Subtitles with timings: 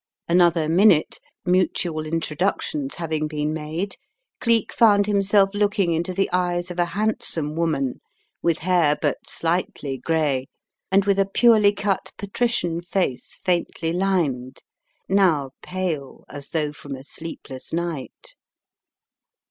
[0.27, 3.97] Another minute, mutual introductions having been made,
[4.39, 8.01] Cleek found himself looking into the eyes of a handsome woman
[8.41, 10.47] with hair but slightly gray,
[10.91, 14.63] and with a purely cut, patrician face faintly lined,
[15.07, 18.33] now pale as though from a sleepless night.